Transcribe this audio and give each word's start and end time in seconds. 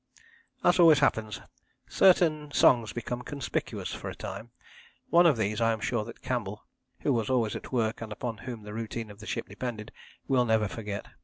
As 0.63 0.79
always 0.79 0.97
happens, 0.97 1.39
certain 1.87 2.51
songs 2.51 2.91
became 2.91 3.21
conspicuous 3.21 3.93
for 3.93 4.09
a 4.09 4.15
time. 4.15 4.49
One 5.11 5.27
of 5.27 5.37
these 5.37 5.61
I 5.61 5.73
am 5.73 5.79
sure 5.79 6.03
that 6.05 6.23
Campbell, 6.23 6.65
who 7.01 7.13
was 7.13 7.29
always 7.29 7.55
at 7.55 7.71
work 7.71 8.01
and 8.01 8.11
upon 8.11 8.39
whom 8.39 8.63
the 8.63 8.73
routine 8.73 9.11
of 9.11 9.19
the 9.19 9.27
ship 9.27 9.47
depended, 9.47 9.91
will 10.27 10.43
never 10.45 10.67
forget. 10.67 11.05